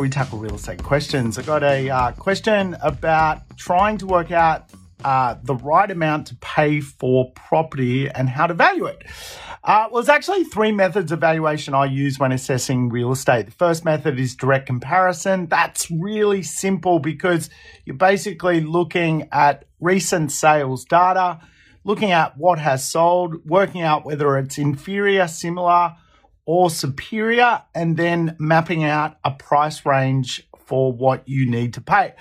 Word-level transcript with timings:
we 0.00 0.08
tackle 0.08 0.38
real 0.38 0.54
estate 0.54 0.82
questions. 0.82 1.38
I 1.38 1.42
got 1.42 1.62
a 1.62 1.90
uh, 1.90 2.12
question 2.12 2.76
about 2.82 3.42
trying 3.56 3.98
to 3.98 4.06
work 4.06 4.30
out 4.30 4.70
uh, 5.04 5.36
the 5.42 5.54
right 5.56 5.90
amount 5.90 6.28
to 6.28 6.36
pay 6.36 6.80
for 6.80 7.30
property 7.32 8.08
and 8.08 8.28
how 8.28 8.46
to 8.46 8.54
value 8.54 8.86
it. 8.86 9.04
Uh, 9.64 9.88
well, 9.90 10.02
there's 10.02 10.08
actually 10.08 10.44
three 10.44 10.72
methods 10.72 11.12
of 11.12 11.20
valuation 11.20 11.74
I 11.74 11.84
use 11.84 12.18
when 12.18 12.32
assessing 12.32 12.88
real 12.88 13.12
estate. 13.12 13.46
The 13.46 13.52
first 13.52 13.84
method 13.84 14.18
is 14.18 14.34
direct 14.34 14.66
comparison. 14.66 15.46
That's 15.46 15.90
really 15.90 16.42
simple 16.42 16.98
because 16.98 17.50
you're 17.84 17.96
basically 17.96 18.60
looking 18.60 19.28
at 19.30 19.64
recent 19.78 20.32
sales 20.32 20.84
data, 20.84 21.40
looking 21.84 22.12
at 22.12 22.36
what 22.36 22.58
has 22.58 22.88
sold, 22.88 23.44
working 23.44 23.82
out 23.82 24.04
whether 24.04 24.36
it's 24.38 24.58
inferior, 24.58 25.28
similar, 25.28 25.96
or 26.44 26.70
superior, 26.70 27.62
and 27.74 27.96
then 27.96 28.36
mapping 28.38 28.84
out 28.84 29.16
a 29.24 29.30
price 29.30 29.86
range 29.86 30.46
for 30.66 30.92
what 30.92 31.28
you 31.28 31.50
need 31.50 31.74
to 31.74 31.80
pay. 31.80 32.14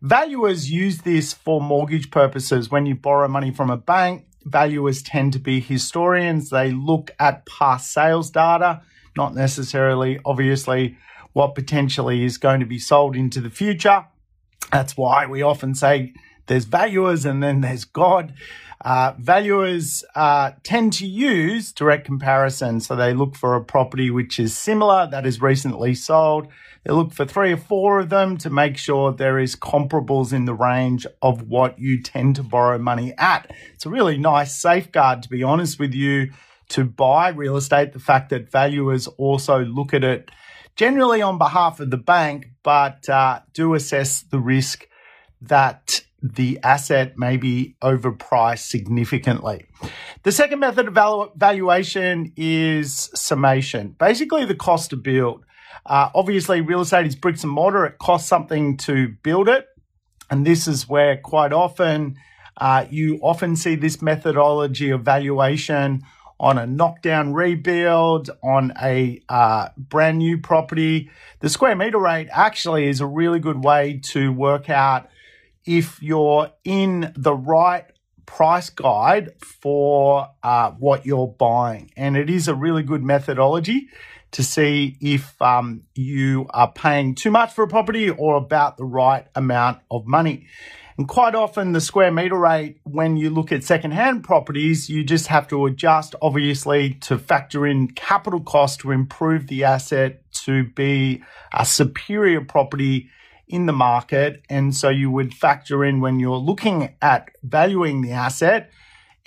Valuers 0.00 0.70
use 0.70 0.98
this 0.98 1.32
for 1.34 1.60
mortgage 1.60 2.10
purposes. 2.10 2.70
When 2.70 2.86
you 2.86 2.94
borrow 2.94 3.28
money 3.28 3.50
from 3.50 3.70
a 3.70 3.76
bank, 3.76 4.26
valuers 4.44 5.02
tend 5.02 5.32
to 5.32 5.38
be 5.38 5.60
historians. 5.60 6.50
They 6.50 6.70
look 6.70 7.10
at 7.18 7.46
past 7.46 7.92
sales 7.92 8.30
data, 8.30 8.82
not 9.16 9.34
necessarily, 9.34 10.20
obviously, 10.24 10.96
what 11.32 11.54
potentially 11.54 12.24
is 12.24 12.38
going 12.38 12.60
to 12.60 12.66
be 12.66 12.78
sold 12.78 13.16
into 13.16 13.40
the 13.40 13.50
future. 13.50 14.06
That's 14.72 14.96
why 14.96 15.26
we 15.26 15.42
often 15.42 15.74
say 15.74 16.14
there's 16.46 16.64
valuers 16.64 17.24
and 17.24 17.42
then 17.42 17.60
there's 17.60 17.84
God. 17.84 18.34
Uh, 18.80 19.14
valuers 19.18 20.04
uh, 20.14 20.52
tend 20.62 20.92
to 20.92 21.06
use 21.06 21.72
direct 21.72 22.04
comparison. 22.04 22.80
So 22.80 22.94
they 22.94 23.14
look 23.14 23.34
for 23.34 23.54
a 23.54 23.64
property 23.64 24.10
which 24.10 24.38
is 24.38 24.56
similar 24.56 25.08
that 25.10 25.26
is 25.26 25.40
recently 25.40 25.94
sold. 25.94 26.48
They 26.84 26.92
look 26.92 27.12
for 27.12 27.24
three 27.24 27.52
or 27.52 27.56
four 27.56 27.98
of 27.98 28.10
them 28.10 28.36
to 28.38 28.50
make 28.50 28.76
sure 28.76 29.12
there 29.12 29.40
is 29.40 29.56
comparables 29.56 30.32
in 30.32 30.44
the 30.44 30.54
range 30.54 31.04
of 31.20 31.48
what 31.48 31.78
you 31.80 32.00
tend 32.00 32.36
to 32.36 32.44
borrow 32.44 32.78
money 32.78 33.12
at. 33.18 33.50
It's 33.74 33.86
a 33.86 33.90
really 33.90 34.18
nice 34.18 34.54
safeguard, 34.54 35.22
to 35.24 35.28
be 35.28 35.42
honest 35.42 35.80
with 35.80 35.94
you, 35.94 36.30
to 36.68 36.84
buy 36.84 37.30
real 37.30 37.56
estate. 37.56 37.92
The 37.92 37.98
fact 37.98 38.30
that 38.30 38.52
valuers 38.52 39.08
also 39.08 39.64
look 39.64 39.94
at 39.94 40.04
it 40.04 40.30
generally 40.76 41.22
on 41.22 41.38
behalf 41.38 41.80
of 41.80 41.90
the 41.90 41.96
bank, 41.96 42.50
but 42.62 43.08
uh, 43.08 43.40
do 43.52 43.74
assess 43.74 44.22
the 44.22 44.38
risk 44.38 44.86
that 45.40 46.02
the 46.34 46.58
asset 46.62 47.18
may 47.18 47.36
be 47.36 47.76
overpriced 47.82 48.68
significantly. 48.68 49.66
The 50.22 50.32
second 50.32 50.60
method 50.60 50.96
of 50.96 51.30
valuation 51.36 52.32
is 52.36 53.10
summation, 53.14 53.96
basically 53.98 54.44
the 54.44 54.54
cost 54.54 54.90
to 54.90 54.96
build. 54.96 55.44
Uh, 55.84 56.10
obviously, 56.14 56.60
real 56.60 56.80
estate 56.80 57.06
is 57.06 57.14
bricks 57.14 57.44
and 57.44 57.52
mortar, 57.52 57.86
it 57.86 57.98
costs 57.98 58.28
something 58.28 58.76
to 58.78 59.08
build 59.22 59.48
it. 59.48 59.66
And 60.30 60.44
this 60.46 60.66
is 60.66 60.88
where 60.88 61.16
quite 61.16 61.52
often 61.52 62.16
uh, 62.56 62.86
you 62.90 63.18
often 63.22 63.54
see 63.54 63.76
this 63.76 64.02
methodology 64.02 64.90
of 64.90 65.02
valuation 65.02 66.02
on 66.38 66.58
a 66.58 66.66
knockdown 66.66 67.32
rebuild, 67.32 68.30
on 68.42 68.72
a 68.82 69.22
uh, 69.28 69.68
brand 69.76 70.18
new 70.18 70.38
property. 70.38 71.10
The 71.40 71.48
square 71.48 71.76
meter 71.76 71.98
rate 71.98 72.28
actually 72.30 72.88
is 72.88 73.00
a 73.00 73.06
really 73.06 73.38
good 73.38 73.64
way 73.64 74.00
to 74.04 74.32
work 74.32 74.68
out 74.68 75.08
if 75.66 76.02
you're 76.02 76.50
in 76.64 77.12
the 77.16 77.34
right 77.34 77.84
price 78.24 78.70
guide 78.70 79.30
for 79.40 80.28
uh, 80.42 80.72
what 80.72 81.06
you're 81.06 81.28
buying. 81.28 81.90
And 81.96 82.16
it 82.16 82.28
is 82.28 82.48
a 82.48 82.54
really 82.54 82.82
good 82.82 83.02
methodology 83.02 83.88
to 84.32 84.42
see 84.42 84.96
if 85.00 85.40
um, 85.40 85.84
you 85.94 86.46
are 86.50 86.70
paying 86.70 87.14
too 87.14 87.30
much 87.30 87.52
for 87.52 87.64
a 87.64 87.68
property 87.68 88.10
or 88.10 88.36
about 88.36 88.76
the 88.76 88.84
right 88.84 89.26
amount 89.34 89.78
of 89.90 90.06
money. 90.06 90.46
And 90.98 91.06
quite 91.06 91.34
often, 91.34 91.72
the 91.72 91.80
square 91.80 92.10
meter 92.10 92.38
rate, 92.38 92.80
when 92.84 93.18
you 93.18 93.28
look 93.28 93.52
at 93.52 93.64
secondhand 93.64 94.24
properties, 94.24 94.88
you 94.88 95.04
just 95.04 95.26
have 95.26 95.46
to 95.48 95.66
adjust, 95.66 96.14
obviously, 96.22 96.94
to 97.02 97.18
factor 97.18 97.66
in 97.66 97.88
capital 97.88 98.40
cost 98.40 98.80
to 98.80 98.92
improve 98.92 99.46
the 99.46 99.64
asset 99.64 100.22
to 100.44 100.64
be 100.64 101.22
a 101.52 101.66
superior 101.66 102.40
property 102.40 103.10
in 103.48 103.66
the 103.66 103.72
market. 103.72 104.42
And 104.48 104.74
so 104.74 104.88
you 104.88 105.10
would 105.10 105.34
factor 105.34 105.84
in 105.84 106.00
when 106.00 106.20
you're 106.20 106.36
looking 106.36 106.94
at 107.00 107.30
valuing 107.42 108.02
the 108.02 108.12
asset 108.12 108.70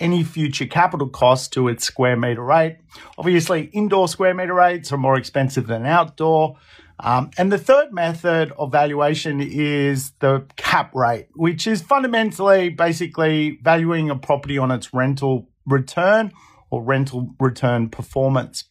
any 0.00 0.24
future 0.24 0.66
capital 0.66 1.08
cost 1.08 1.52
to 1.52 1.68
its 1.68 1.84
square 1.84 2.16
meter 2.16 2.42
rate. 2.42 2.78
Obviously, 3.18 3.64
indoor 3.66 4.08
square 4.08 4.34
meter 4.34 4.54
rates 4.54 4.90
are 4.92 4.96
more 4.96 5.16
expensive 5.16 5.66
than 5.66 5.84
outdoor. 5.84 6.56
Um, 6.98 7.30
and 7.38 7.50
the 7.50 7.58
third 7.58 7.92
method 7.92 8.52
of 8.58 8.72
valuation 8.72 9.40
is 9.40 10.12
the 10.20 10.46
cap 10.56 10.94
rate, 10.94 11.28
which 11.34 11.66
is 11.66 11.80
fundamentally 11.80 12.70
basically 12.70 13.58
valuing 13.62 14.10
a 14.10 14.16
property 14.16 14.58
on 14.58 14.70
its 14.70 14.92
rental 14.92 15.48
return 15.66 16.32
or 16.70 16.82
rental 16.82 17.34
return 17.38 17.88
performance. 17.88 18.64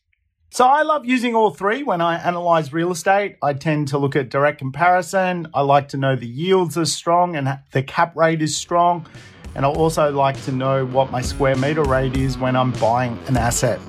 So 0.51 0.65
I 0.65 0.81
love 0.81 1.05
using 1.05 1.35
all 1.35 1.51
three 1.51 1.83
when 1.83 2.01
I 2.01 2.17
analyze 2.17 2.73
real 2.73 2.91
estate. 2.91 3.37
I 3.39 3.53
tend 3.53 3.89
to 3.89 3.99
look 3.99 4.15
at 4.15 4.29
direct 4.29 4.57
comparison. 4.57 5.47
I 5.53 5.61
like 5.61 5.89
to 5.89 5.97
know 5.97 6.15
the 6.15 6.25
yields 6.25 6.75
are 6.75 6.85
strong 6.85 7.35
and 7.35 7.59
the 7.71 7.83
cap 7.83 8.15
rate 8.15 8.41
is 8.41 8.57
strong. 8.57 9.05
And 9.53 9.63
I 9.63 9.69
also 9.69 10.11
like 10.11 10.41
to 10.45 10.51
know 10.51 10.87
what 10.87 11.11
my 11.11 11.21
square 11.21 11.55
meter 11.55 11.83
rate 11.83 12.17
is 12.17 12.35
when 12.39 12.55
I'm 12.55 12.71
buying 12.73 13.19
an 13.27 13.37
asset. 13.37 13.79